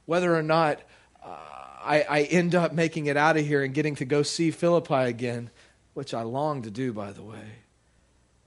whether 0.07 0.35
or 0.35 0.43
not 0.43 0.81
uh, 1.23 1.37
I, 1.85 2.07
I 2.09 2.23
end 2.23 2.55
up 2.55 2.73
making 2.73 3.09
it 3.09 3.19
out 3.19 3.37
of 3.37 3.45
here 3.45 3.63
and 3.63 3.75
getting 3.75 3.97
to 3.97 4.07
go 4.07 4.23
see 4.23 4.51
Philippi 4.51 4.95
again, 4.95 5.51
which 5.95 6.15
I 6.15 6.23
long 6.23 6.63
to 6.63 6.71
do, 6.71 6.93
by 6.93 7.13
the 7.13 7.23
way, 7.23 7.59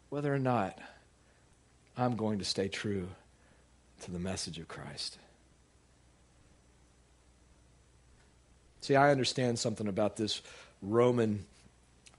whether 0.09 0.33
or 0.33 0.39
not 0.39 0.77
I'm 1.97 2.15
going 2.15 2.39
to 2.39 2.45
stay 2.45 2.67
true 2.67 3.07
to 4.01 4.11
the 4.11 4.19
message 4.19 4.59
of 4.59 4.67
Christ. 4.67 5.17
See, 8.81 8.95
I 8.95 9.11
understand 9.11 9.59
something 9.59 9.87
about 9.87 10.17
this 10.17 10.41
Roman 10.81 11.45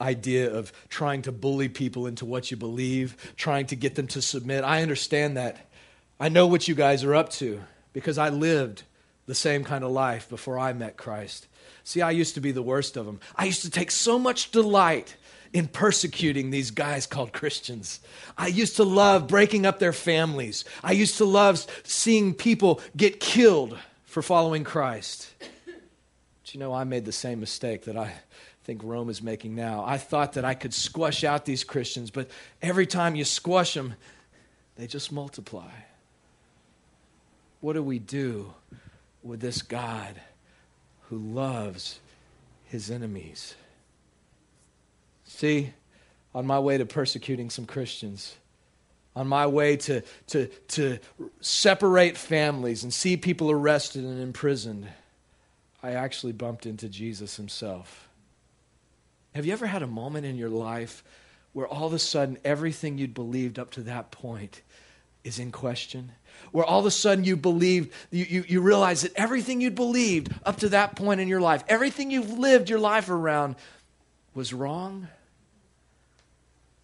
idea 0.01 0.53
of 0.53 0.73
trying 0.89 1.23
to 1.23 1.33
bully 1.33 1.69
people 1.69 2.07
into 2.07 2.25
what 2.25 2.51
you 2.51 2.57
believe, 2.57 3.35
trying 3.37 3.67
to 3.67 3.77
get 3.77 3.95
them 3.95 4.07
to 4.09 4.23
submit. 4.23 4.65
I 4.65 4.83
understand 4.83 5.37
that. 5.37 5.69
I 6.19 6.29
know 6.29 6.47
what 6.47 6.69
you 6.69 6.75
guys 6.75 7.05
are 7.05 7.15
up 7.15 7.31
to 7.33 7.61
because 7.93 8.19
I 8.19 8.29
lived 8.31 8.83
the 9.27 9.35
same 9.35 9.65
kind 9.65 9.85
of 9.85 9.91
life 9.91 10.29
before 10.29 10.59
I 10.59 10.73
met 10.73 10.97
Christ. 10.97 11.47
See, 11.85 12.03
I 12.03 12.11
used 12.11 12.35
to 12.35 12.41
be 12.41 12.53
the 12.53 12.63
worst 12.63 12.97
of 12.97 13.07
them. 13.07 13.21
I 13.37 13.45
used 13.45 13.63
to 13.63 13.71
take 13.71 13.91
so 13.91 14.19
much 14.19 14.51
delight 14.51 15.17
in 15.53 15.69
persecuting 15.69 16.51
these 16.51 16.73
guys 16.73 17.07
called 17.07 17.33
Christians. 17.33 18.01
I 18.37 18.49
used 18.49 18.77
to 18.77 18.85
love 18.85 19.29
breaking 19.29 19.67
up 19.67 19.79
their 19.79 19.93
families. 19.93 20.65
I 20.83 20.93
used 20.93 21.19
to 21.19 21.25
love 21.25 21.65
seeing 21.85 22.35
people 22.35 22.81
get 22.97 23.21
killed 23.21 23.79
for 24.05 24.21
following 24.21 24.65
Christ. 24.65 25.33
But 25.65 26.55
you 26.55 26.59
know, 26.59 26.73
I 26.73 26.85
made 26.85 27.05
the 27.05 27.13
same 27.13 27.39
mistake 27.39 27.85
that 27.85 27.97
I 27.97 28.13
think 28.65 28.83
Rome 28.83 29.11
is 29.11 29.23
making 29.23 29.55
now. 29.55 29.85
I 29.87 29.99
thought 29.99 30.33
that 30.33 30.45
I 30.45 30.55
could 30.55 30.75
squash 30.75 31.23
out 31.23 31.45
these 31.45 31.63
Christians, 31.63 32.11
but 32.11 32.29
every 32.61 32.87
time 32.87 33.15
you 33.15 33.25
squash 33.25 33.75
them, 33.75 33.95
they 34.77 34.87
just 34.89 35.13
multiply. 35.13 35.71
What 37.61 37.75
do 37.75 37.83
we 37.83 37.99
do 37.99 38.53
with 39.23 39.41
this 39.41 39.63
God 39.63 40.21
who 41.09 41.19
loves 41.19 42.01
his 42.65 42.91
enemies. 42.91 43.55
See, 45.25 45.73
on 46.35 46.47
my 46.47 46.59
way 46.59 46.79
to 46.79 46.87
persecuting 46.87 47.51
some 47.51 47.67
Christians, 47.67 48.37
on 49.17 49.29
my 49.29 49.47
way 49.47 49.77
to, 49.77 50.03
to, 50.29 50.47
to 50.69 50.99
separate 51.41 52.17
families 52.17 52.83
and 52.83 52.93
see 52.93 53.17
people 53.17 53.51
arrested 53.51 54.05
and 54.05 54.21
imprisoned, 54.21 54.89
I 55.83 55.93
actually 55.93 56.33
bumped 56.33 56.67
into 56.67 56.89
Jesus 56.89 57.37
himself. 57.37 58.09
Have 59.35 59.47
you 59.47 59.53
ever 59.53 59.67
had 59.67 59.83
a 59.83 59.87
moment 59.87 60.27
in 60.27 60.37
your 60.37 60.49
life 60.49 61.05
where 61.53 61.67
all 61.67 61.87
of 61.87 61.93
a 61.93 61.99
sudden 61.99 62.39
everything 62.45 62.99
you'd 62.99 63.15
believed 63.15 63.59
up 63.59 63.71
to 63.73 63.83
that 63.83 64.11
point 64.11 64.63
is 65.25 65.39
in 65.39 65.51
question? 65.51 66.13
where 66.55 66.65
all 66.65 66.79
of 66.79 66.87
a 66.87 66.91
sudden 66.91 67.25
you 67.25 67.37
believe, 67.37 67.93
you, 68.13 68.25
you, 68.25 68.45
you 68.47 68.61
realize 68.61 69.03
that 69.03 69.13
everything 69.17 69.61
you'd 69.61 69.75
believed 69.75 70.33
up 70.45 70.59
to 70.59 70.69
that 70.69 70.95
point 70.95 71.21
in 71.21 71.27
your 71.27 71.41
life, 71.41 71.65
everything 71.67 72.13
you've 72.13 72.31
lived 72.31 72.71
your 72.71 72.79
life 72.79 73.09
around 73.11 73.57
was 74.35 74.53
wrong? 74.53 75.09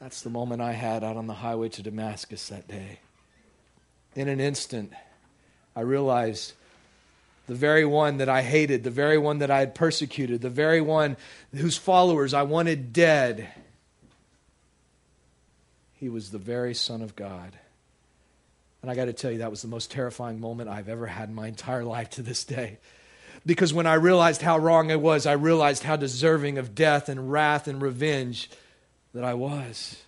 That's 0.01 0.23
the 0.23 0.31
moment 0.31 0.61
I 0.61 0.73
had 0.73 1.05
out 1.05 1.17
on 1.17 1.29
the 1.29 1.35
highway 1.35 1.69
to 1.69 1.83
Damascus 1.85 2.49
that 2.49 2.67
day. 2.67 2.99
In 4.17 4.29
an 4.29 4.41
instant, 4.41 4.93
I 5.77 5.83
realized 5.83 6.55
the 7.47 7.55
very 7.55 7.85
one 7.85 8.17
that 8.17 8.29
I 8.29 8.43
hated, 8.43 8.83
the 8.83 8.91
very 8.91 9.19
one 9.19 9.39
that 9.39 9.53
I 9.53 9.61
had 9.61 9.75
persecuted, 9.75 10.41
the 10.41 10.51
very 10.51 10.81
one 10.81 11.17
whose 11.55 11.77
followers 11.77 12.35
I 12.35 12.43
wanted 12.43 12.93
dead, 12.93 13.49
he 15.93 16.09
was 16.09 16.33
the 16.33 16.39
very 16.39 16.75
Son 16.75 17.03
of 17.03 17.15
God. 17.15 17.57
And 18.83 18.91
I 18.91 18.95
got 18.95 19.07
to 19.07 19.13
tell 19.13 19.31
you, 19.31 19.39
that 19.39 19.51
was 19.51 19.63
the 19.63 19.69
most 19.69 19.91
terrifying 19.91 20.41
moment 20.41 20.71
I've 20.71 20.89
ever 20.89 21.07
had 21.07 21.29
in 21.29 21.35
my 21.35 21.49
entire 21.49 21.85
life 21.85 22.11
to 22.11 22.23
this 22.23 22.45
day. 22.45 22.79
Because 23.45 23.73
when 23.73 23.87
I 23.87 23.95
realized 23.95 24.43
how 24.43 24.59
wrong 24.59 24.91
I 24.91 24.97
was, 24.97 25.27
I 25.27 25.33
realized 25.33 25.83
how 25.83 25.97
deserving 25.97 26.59
of 26.59 26.75
death 26.75 27.09
and 27.09 27.31
wrath 27.31 27.69
and 27.69 27.81
revenge 27.81 28.51
that 29.15 29.25
I 29.25 29.35
was. 29.35 30.03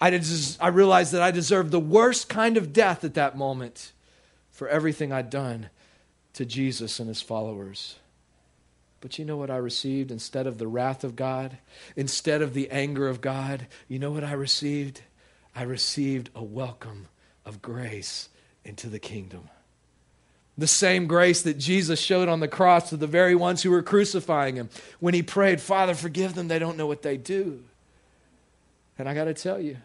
I, 0.00 0.10
des- 0.10 0.56
I 0.60 0.68
realized 0.68 1.12
that 1.12 1.22
I 1.22 1.30
deserved 1.30 1.70
the 1.70 1.80
worst 1.80 2.28
kind 2.28 2.56
of 2.56 2.72
death 2.72 3.04
at 3.04 3.14
that 3.14 3.36
moment 3.36 3.92
for 4.50 4.68
everything 4.68 5.12
I'd 5.12 5.30
done 5.30 5.70
to 6.34 6.44
Jesus 6.44 7.00
and 7.00 7.08
his 7.08 7.22
followers. 7.22 7.96
But 9.00 9.18
you 9.18 9.24
know 9.24 9.36
what 9.36 9.50
I 9.50 9.56
received 9.56 10.10
instead 10.10 10.46
of 10.46 10.58
the 10.58 10.66
wrath 10.66 11.04
of 11.04 11.16
God? 11.16 11.58
Instead 11.94 12.42
of 12.42 12.54
the 12.54 12.70
anger 12.70 13.08
of 13.08 13.20
God? 13.20 13.66
You 13.86 13.98
know 13.98 14.10
what 14.10 14.24
I 14.24 14.32
received? 14.32 15.02
I 15.54 15.62
received 15.62 16.30
a 16.34 16.42
welcome 16.42 17.06
of 17.48 17.62
grace 17.62 18.28
into 18.64 18.88
the 18.88 18.98
kingdom. 18.98 19.48
The 20.56 20.66
same 20.66 21.06
grace 21.06 21.42
that 21.42 21.58
Jesus 21.58 22.00
showed 22.00 22.28
on 22.28 22.40
the 22.40 22.48
cross 22.48 22.90
to 22.90 22.96
the 22.96 23.06
very 23.06 23.34
ones 23.34 23.62
who 23.62 23.70
were 23.70 23.82
crucifying 23.82 24.56
him 24.56 24.68
when 25.00 25.14
he 25.14 25.22
prayed, 25.22 25.60
Father, 25.60 25.94
forgive 25.94 26.34
them, 26.34 26.48
they 26.48 26.58
don't 26.58 26.76
know 26.76 26.86
what 26.86 27.02
they 27.02 27.16
do. 27.16 27.62
And 28.98 29.08
I 29.08 29.14
got 29.14 29.24
to 29.24 29.34
tell 29.34 29.60
you, 29.60 29.76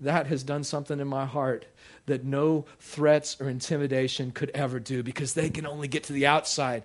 that 0.00 0.26
has 0.26 0.42
done 0.42 0.64
something 0.64 1.00
in 1.00 1.08
my 1.08 1.26
heart 1.26 1.66
that 2.06 2.24
no 2.24 2.64
threats 2.80 3.40
or 3.40 3.48
intimidation 3.48 4.30
could 4.30 4.50
ever 4.50 4.78
do 4.80 5.02
because 5.02 5.34
they 5.34 5.50
can 5.50 5.66
only 5.66 5.88
get 5.88 6.04
to 6.04 6.12
the 6.12 6.26
outside. 6.26 6.84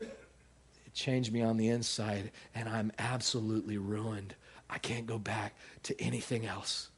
It 0.00 0.94
changed 0.94 1.32
me 1.32 1.42
on 1.42 1.56
the 1.56 1.68
inside, 1.68 2.30
and 2.54 2.68
I'm 2.68 2.92
absolutely 2.98 3.78
ruined. 3.78 4.34
I 4.68 4.78
can't 4.78 5.06
go 5.06 5.18
back 5.18 5.54
to 5.84 6.00
anything 6.00 6.46
else. 6.46 6.88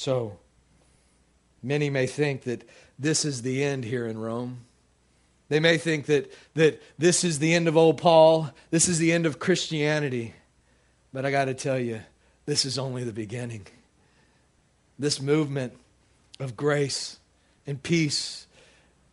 So, 0.00 0.38
many 1.62 1.90
may 1.90 2.06
think 2.06 2.44
that 2.44 2.66
this 2.98 3.26
is 3.26 3.42
the 3.42 3.62
end 3.62 3.84
here 3.84 4.06
in 4.06 4.16
Rome. 4.16 4.60
They 5.50 5.60
may 5.60 5.76
think 5.76 6.06
that, 6.06 6.32
that 6.54 6.80
this 6.98 7.22
is 7.22 7.38
the 7.38 7.52
end 7.52 7.68
of 7.68 7.76
old 7.76 7.98
Paul, 7.98 8.48
this 8.70 8.88
is 8.88 8.98
the 8.98 9.12
end 9.12 9.26
of 9.26 9.38
Christianity. 9.38 10.32
But 11.12 11.26
I 11.26 11.30
got 11.30 11.44
to 11.44 11.54
tell 11.54 11.78
you, 11.78 12.00
this 12.46 12.64
is 12.64 12.78
only 12.78 13.04
the 13.04 13.12
beginning. 13.12 13.66
This 14.98 15.20
movement 15.20 15.74
of 16.38 16.56
grace 16.56 17.18
and 17.66 17.82
peace 17.82 18.46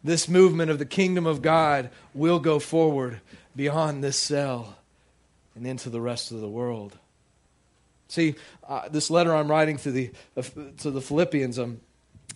This 0.02 0.30
movement 0.30 0.72
of 0.72 0.80
the 0.80 0.86
kingdom 0.86 1.26
of 1.26 1.42
God 1.42 1.90
will 2.14 2.40
go 2.40 2.60
forward 2.60 3.20
beyond 3.58 4.02
this 4.02 4.16
cell 4.16 4.78
and 5.54 5.68
into 5.68 5.90
the 5.90 6.00
rest 6.00 6.32
of 6.32 6.40
the 6.40 6.48
world. 6.48 6.98
See, 8.08 8.36
uh, 8.68 8.90
this 8.90 9.10
letter 9.10 9.36
I'm 9.36 9.50
writing 9.50 9.78
to 9.78 9.92
the, 9.92 10.12
uh, 10.36 10.44
to 10.80 10.92
the 10.92 11.02
Philippians, 11.02 11.60
um, 11.60 11.82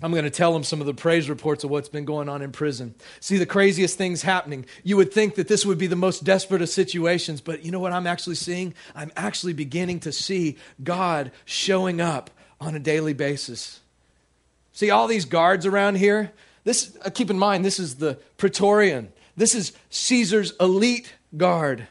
I'm 0.01 0.11
going 0.11 0.23
to 0.23 0.31
tell 0.31 0.51
them 0.51 0.63
some 0.63 0.81
of 0.81 0.87
the 0.87 0.93
praise 0.93 1.29
reports 1.29 1.63
of 1.63 1.69
what's 1.69 1.89
been 1.89 2.05
going 2.05 2.27
on 2.27 2.41
in 2.41 2.51
prison. 2.51 2.95
See 3.19 3.37
the 3.37 3.45
craziest 3.45 3.97
things 3.97 4.23
happening. 4.23 4.65
You 4.83 4.97
would 4.97 5.13
think 5.13 5.35
that 5.35 5.47
this 5.47 5.65
would 5.65 5.77
be 5.77 5.87
the 5.87 5.95
most 5.95 6.23
desperate 6.23 6.61
of 6.61 6.69
situations, 6.69 7.39
but 7.39 7.63
you 7.63 7.71
know 7.71 7.79
what 7.79 7.93
I'm 7.93 8.07
actually 8.07 8.35
seeing? 8.35 8.73
I'm 8.95 9.11
actually 9.15 9.53
beginning 9.53 9.99
to 10.01 10.11
see 10.11 10.57
God 10.83 11.31
showing 11.45 12.01
up 12.01 12.31
on 12.59 12.75
a 12.75 12.79
daily 12.79 13.13
basis. 13.13 13.79
See 14.71 14.89
all 14.89 15.07
these 15.07 15.25
guards 15.25 15.65
around 15.65 15.95
here? 15.95 16.31
This 16.63 16.97
uh, 17.03 17.09
keep 17.09 17.29
in 17.29 17.37
mind 17.37 17.63
this 17.63 17.79
is 17.79 17.95
the 17.95 18.15
Praetorian. 18.37 19.11
This 19.35 19.53
is 19.53 19.73
Caesar's 19.89 20.53
elite 20.59 21.13
guard. 21.37 21.87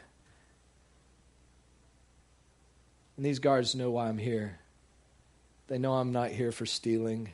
And 3.21 3.25
these 3.27 3.37
guards 3.37 3.75
know 3.75 3.91
why 3.91 4.07
I'm 4.07 4.17
here. 4.17 4.57
They 5.67 5.77
know 5.77 5.93
I'm 5.93 6.11
not 6.11 6.31
here 6.31 6.51
for 6.51 6.65
stealing. 6.65 7.29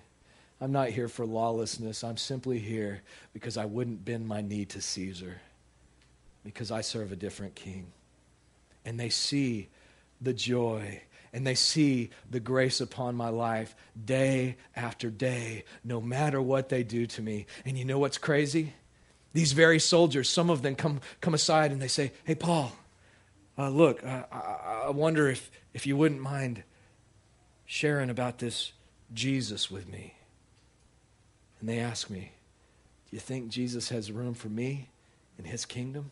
I'm 0.59 0.73
not 0.73 0.89
here 0.89 1.07
for 1.07 1.25
lawlessness. 1.25 2.03
I'm 2.03 2.17
simply 2.17 2.59
here 2.59 3.03
because 3.31 3.55
I 3.55 3.63
wouldn't 3.63 4.03
bend 4.03 4.27
my 4.27 4.41
knee 4.41 4.65
to 4.65 4.81
Caesar, 4.81 5.39
because 6.43 6.71
I 6.71 6.81
serve 6.81 7.13
a 7.13 7.15
different 7.15 7.55
king. 7.55 7.93
And 8.83 8.99
they 8.99 9.07
see 9.07 9.69
the 10.19 10.33
joy 10.33 11.03
and 11.31 11.47
they 11.47 11.55
see 11.55 12.09
the 12.29 12.41
grace 12.41 12.81
upon 12.81 13.15
my 13.15 13.29
life 13.29 13.73
day 14.03 14.57
after 14.75 15.09
day, 15.09 15.63
no 15.85 16.01
matter 16.01 16.41
what 16.41 16.67
they 16.67 16.83
do 16.83 17.05
to 17.05 17.21
me. 17.21 17.45
And 17.63 17.77
you 17.77 17.85
know 17.85 17.99
what's 17.99 18.17
crazy? 18.17 18.73
These 19.31 19.53
very 19.53 19.79
soldiers, 19.79 20.27
some 20.27 20.49
of 20.49 20.63
them 20.63 20.75
come, 20.75 20.99
come 21.21 21.33
aside 21.33 21.71
and 21.71 21.81
they 21.81 21.87
say, 21.87 22.11
Hey, 22.25 22.35
Paul, 22.35 22.73
uh, 23.57 23.69
look, 23.69 24.03
uh, 24.05 24.23
I, 24.31 24.83
I 24.85 24.89
wonder 24.91 25.29
if, 25.29 25.49
if 25.73 25.87
you 25.87 25.97
wouldn't 25.97 26.21
mind 26.21 26.63
sharing 27.65 28.09
about 28.09 28.37
this 28.37 28.71
Jesus 29.13 29.71
with 29.71 29.89
me. 29.89 30.13
And 31.59 31.67
they 31.67 31.79
ask 31.79 32.09
me, 32.09 32.31
Do 33.09 33.15
you 33.15 33.19
think 33.19 33.49
Jesus 33.49 33.89
has 33.89 34.11
room 34.11 34.33
for 34.33 34.49
me 34.49 34.89
in 35.39 35.45
his 35.45 35.65
kingdom? 35.65 36.11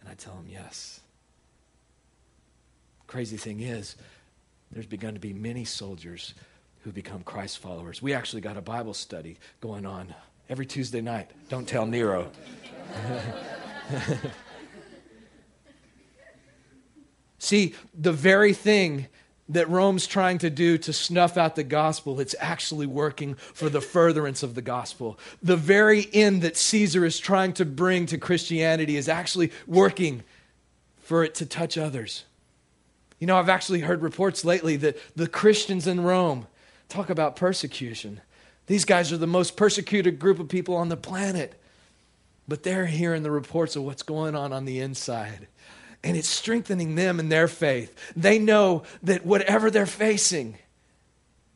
And 0.00 0.08
I 0.08 0.14
tell 0.14 0.34
them, 0.34 0.46
Yes. 0.50 1.00
Crazy 3.06 3.36
thing 3.36 3.60
is, 3.60 3.96
there's 4.70 4.86
begun 4.86 5.14
to 5.14 5.20
be 5.20 5.32
many 5.32 5.64
soldiers 5.64 6.34
who 6.84 6.92
become 6.92 7.22
Christ 7.22 7.58
followers. 7.58 8.00
We 8.00 8.14
actually 8.14 8.40
got 8.40 8.56
a 8.56 8.62
Bible 8.62 8.94
study 8.94 9.36
going 9.60 9.84
on 9.84 10.14
every 10.48 10.66
Tuesday 10.66 11.00
night. 11.00 11.30
Don't 11.48 11.66
tell 11.66 11.86
Nero. 11.86 12.30
See, 17.50 17.74
the 17.98 18.12
very 18.12 18.54
thing 18.54 19.08
that 19.48 19.68
Rome's 19.68 20.06
trying 20.06 20.38
to 20.38 20.50
do 20.50 20.78
to 20.78 20.92
snuff 20.92 21.36
out 21.36 21.56
the 21.56 21.64
gospel, 21.64 22.20
it's 22.20 22.36
actually 22.38 22.86
working 22.86 23.34
for 23.34 23.68
the 23.68 23.80
furtherance 23.80 24.44
of 24.44 24.54
the 24.54 24.62
gospel. 24.62 25.18
The 25.42 25.56
very 25.56 26.06
end 26.12 26.42
that 26.42 26.56
Caesar 26.56 27.04
is 27.04 27.18
trying 27.18 27.54
to 27.54 27.64
bring 27.64 28.06
to 28.06 28.18
Christianity 28.18 28.96
is 28.96 29.08
actually 29.08 29.50
working 29.66 30.22
for 31.00 31.24
it 31.24 31.34
to 31.34 31.44
touch 31.44 31.76
others. 31.76 32.22
You 33.18 33.26
know, 33.26 33.36
I've 33.36 33.48
actually 33.48 33.80
heard 33.80 34.00
reports 34.00 34.44
lately 34.44 34.76
that 34.76 34.96
the 35.16 35.26
Christians 35.26 35.88
in 35.88 36.04
Rome 36.04 36.46
talk 36.88 37.10
about 37.10 37.34
persecution. 37.34 38.20
These 38.68 38.84
guys 38.84 39.10
are 39.10 39.18
the 39.18 39.26
most 39.26 39.56
persecuted 39.56 40.20
group 40.20 40.38
of 40.38 40.48
people 40.48 40.76
on 40.76 40.88
the 40.88 40.96
planet. 40.96 41.60
But 42.46 42.62
they're 42.62 42.86
hearing 42.86 43.24
the 43.24 43.32
reports 43.32 43.74
of 43.74 43.82
what's 43.82 44.04
going 44.04 44.36
on 44.36 44.52
on 44.52 44.66
the 44.66 44.78
inside 44.78 45.48
and 46.02 46.16
it's 46.16 46.28
strengthening 46.28 46.94
them 46.94 47.20
in 47.20 47.28
their 47.28 47.48
faith. 47.48 47.94
They 48.16 48.38
know 48.38 48.84
that 49.02 49.26
whatever 49.26 49.70
they're 49.70 49.86
facing, 49.86 50.58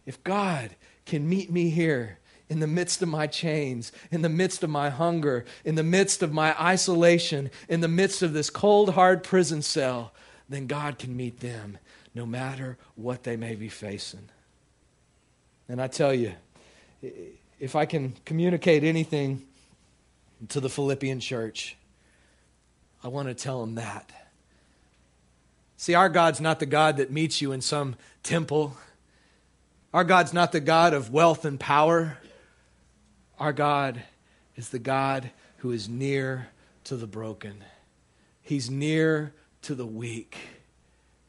if 0.06 0.22
God 0.22 0.70
can 1.06 1.28
meet 1.28 1.50
me 1.50 1.70
here 1.70 2.18
in 2.48 2.60
the 2.60 2.66
midst 2.66 3.00
of 3.00 3.08
my 3.08 3.26
chains, 3.26 3.90
in 4.10 4.22
the 4.22 4.28
midst 4.28 4.62
of 4.62 4.68
my 4.68 4.90
hunger, 4.90 5.44
in 5.64 5.76
the 5.76 5.82
midst 5.82 6.22
of 6.22 6.32
my 6.32 6.54
isolation, 6.60 7.50
in 7.68 7.80
the 7.80 7.88
midst 7.88 8.22
of 8.22 8.34
this 8.34 8.50
cold, 8.50 8.90
hard 8.90 9.24
prison 9.24 9.62
cell, 9.62 10.12
then 10.48 10.66
God 10.66 10.98
can 10.98 11.16
meet 11.16 11.40
them 11.40 11.78
no 12.14 12.26
matter 12.26 12.76
what 12.96 13.22
they 13.22 13.36
may 13.36 13.54
be 13.54 13.68
facing. 13.68 14.28
And 15.68 15.80
I 15.80 15.86
tell 15.86 16.12
you, 16.12 16.34
if 17.58 17.74
I 17.74 17.86
can 17.86 18.14
communicate 18.26 18.84
anything 18.84 19.46
to 20.50 20.60
the 20.60 20.68
Philippian 20.68 21.20
church, 21.20 21.76
I 23.02 23.08
want 23.08 23.28
to 23.28 23.34
tell 23.34 23.62
them 23.62 23.76
that 23.76 24.10
See, 25.84 25.92
our 25.92 26.08
God's 26.08 26.40
not 26.40 26.60
the 26.60 26.64
God 26.64 26.96
that 26.96 27.10
meets 27.10 27.42
you 27.42 27.52
in 27.52 27.60
some 27.60 27.96
temple. 28.22 28.74
Our 29.92 30.02
God's 30.02 30.32
not 30.32 30.50
the 30.50 30.60
God 30.60 30.94
of 30.94 31.10
wealth 31.10 31.44
and 31.44 31.60
power. 31.60 32.16
Our 33.38 33.52
God 33.52 34.00
is 34.56 34.70
the 34.70 34.78
God 34.78 35.30
who 35.58 35.72
is 35.72 35.86
near 35.86 36.48
to 36.84 36.96
the 36.96 37.06
broken. 37.06 37.62
He's 38.40 38.70
near 38.70 39.34
to 39.60 39.74
the 39.74 39.84
weak. 39.84 40.38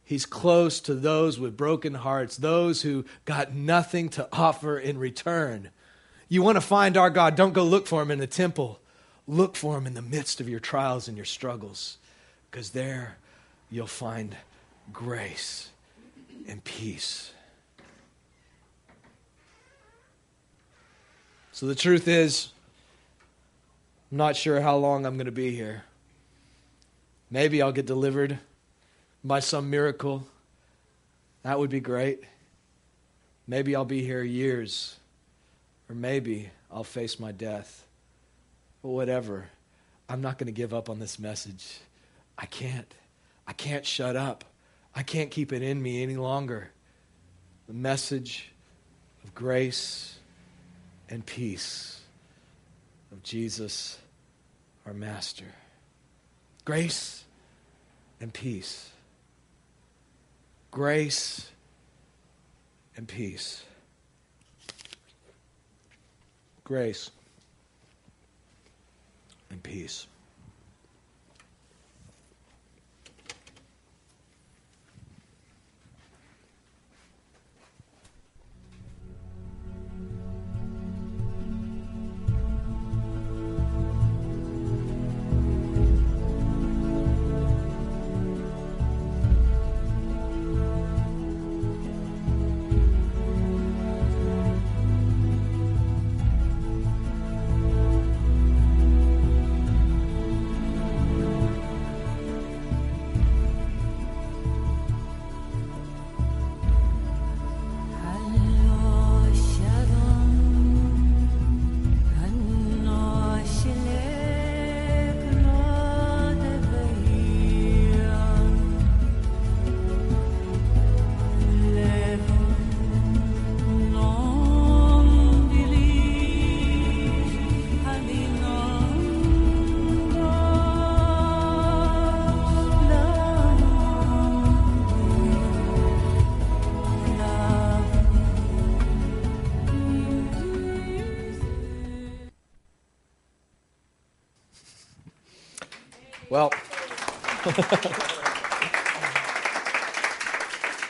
He's 0.05 0.25
close 0.25 0.79
to 0.79 0.95
those 0.95 1.37
with 1.37 1.57
broken 1.57 1.95
hearts, 1.95 2.37
those 2.37 2.81
who 2.81 3.03
got 3.25 3.53
nothing 3.53 4.07
to 4.11 4.29
offer 4.31 4.79
in 4.79 4.97
return. 4.97 5.69
You 6.29 6.43
want 6.43 6.55
to 6.55 6.61
find 6.61 6.95
our 6.95 7.09
God, 7.09 7.35
don't 7.35 7.51
go 7.51 7.65
look 7.65 7.87
for 7.87 8.01
him 8.01 8.09
in 8.09 8.19
the 8.19 8.25
temple. 8.25 8.79
Look 9.27 9.57
for 9.57 9.77
him 9.77 9.85
in 9.85 9.95
the 9.95 10.01
midst 10.01 10.39
of 10.39 10.47
your 10.47 10.61
trials 10.61 11.09
and 11.09 11.17
your 11.17 11.25
struggles, 11.25 11.97
because 12.49 12.69
there 12.69 13.17
you'll 13.75 13.85
find 13.87 14.37
grace 14.93 15.69
and 16.47 16.63
peace. 16.63 17.33
So 21.51 21.65
the 21.65 21.75
truth 21.75 22.07
is, 22.07 22.53
I'm 24.09 24.17
not 24.17 24.37
sure 24.37 24.61
how 24.61 24.77
long 24.77 25.05
I'm 25.05 25.15
going 25.17 25.25
to 25.25 25.31
be 25.31 25.53
here. 25.53 25.83
Maybe 27.29 27.61
I'll 27.61 27.73
get 27.73 27.85
delivered 27.85 28.39
by 29.25 29.41
some 29.41 29.69
miracle. 29.69 30.25
That 31.43 31.59
would 31.59 31.69
be 31.69 31.81
great. 31.81 32.21
Maybe 33.45 33.75
I'll 33.75 33.83
be 33.83 34.05
here 34.05 34.23
years, 34.23 34.95
or 35.89 35.95
maybe 35.95 36.49
I'll 36.71 36.85
face 36.85 37.19
my 37.19 37.33
death. 37.33 37.85
But 38.81 38.89
whatever, 38.89 39.49
I'm 40.07 40.21
not 40.21 40.37
going 40.37 40.47
to 40.47 40.53
give 40.53 40.73
up 40.73 40.89
on 40.89 40.99
this 40.99 41.19
message. 41.19 41.79
I 42.37 42.45
can't. 42.45 42.93
I 43.47 43.53
can't 43.53 43.85
shut 43.85 44.15
up. 44.15 44.43
I 44.95 45.03
can't 45.03 45.29
keep 45.29 45.51
it 45.53 45.61
in 45.61 45.81
me 45.81 46.01
any 46.01 46.15
longer. 46.15 46.71
The 47.67 47.73
message 47.73 48.51
of 49.23 49.33
grace 49.35 50.17
and 51.09 51.25
peace 51.25 52.01
of 53.11 53.23
Jesus, 53.23 53.97
our 54.85 54.93
Master. 54.93 55.45
Grace 56.63 57.25
and 58.19 58.33
peace. 58.33 58.91
Grace 60.71 61.51
and 62.97 63.07
peace. 63.07 63.63
Grace 66.63 67.11
and 69.49 69.61
peace. 69.61 70.07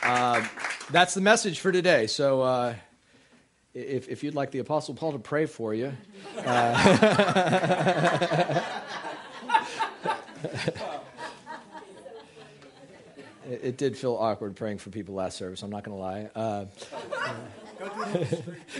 Uh, 0.05 0.45
that's 0.91 1.13
the 1.13 1.21
message 1.21 1.59
for 1.59 1.71
today. 1.71 2.07
So, 2.07 2.41
uh, 2.41 2.75
if, 3.73 4.07
if 4.07 4.23
you'd 4.23 4.35
like 4.35 4.51
the 4.51 4.59
Apostle 4.59 4.95
Paul 4.95 5.11
to 5.13 5.19
pray 5.19 5.45
for 5.45 5.73
you. 5.73 5.93
Uh, 6.37 8.61
it, 13.49 13.59
it, 13.63 13.77
did 13.77 13.97
feel 13.97 14.15
awkward 14.15 14.55
praying 14.55 14.77
for 14.77 14.91
people 14.91 15.15
last 15.15 15.37
service, 15.37 15.61
I'm 15.61 15.69
not 15.69 15.83
going 15.83 15.97
to 15.97 16.01
lie. 16.01 16.29
Uh, 16.35 16.65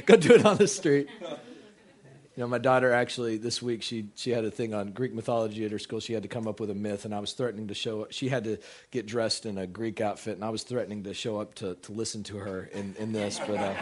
go 0.06 0.16
do 0.16 0.34
it 0.34 0.46
on 0.46 0.58
the 0.58 0.68
street. 0.68 1.10
You 2.36 2.44
know, 2.44 2.48
my 2.50 2.58
daughter 2.58 2.92
actually 2.92 3.38
this 3.38 3.62
week 3.62 3.82
she 3.82 4.10
she 4.16 4.32
had 4.32 4.44
a 4.44 4.52
thing 4.52 4.74
on 4.74 4.92
Greek 4.92 5.14
mythology 5.14 5.64
at 5.64 5.72
her 5.72 5.80
school. 5.80 6.02
She 6.02 6.12
had 6.12 6.24
to 6.24 6.28
come 6.30 6.50
up 6.50 6.60
with 6.60 6.70
a 6.70 6.76
myth, 6.76 7.06
and 7.06 7.16
I 7.16 7.20
was 7.20 7.32
threatening 7.32 7.68
to 7.70 7.74
show. 7.74 8.08
She 8.10 8.28
had 8.28 8.44
to 8.44 8.58
get 8.92 9.06
dressed 9.06 9.46
in 9.46 9.58
a 9.58 9.66
Greek 9.66 10.02
outfit, 10.02 10.36
and 10.36 10.44
I 10.44 10.50
was 10.50 10.64
threatening 10.64 11.04
to 11.04 11.14
show 11.14 11.40
up 11.40 11.56
to 11.56 11.76
to 11.76 11.92
listen 11.94 12.24
to 12.24 12.38
her 12.38 12.70
in 12.74 12.94
in 13.00 13.14
this. 13.14 13.40
But 13.40 13.60
uh, 13.60 13.74